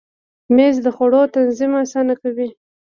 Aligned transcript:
مېز 0.55 0.75
د 0.85 0.87
خوړو 0.95 1.21
تنظیم 1.35 1.71
اسانه 1.83 2.13
کوي. 2.21 2.49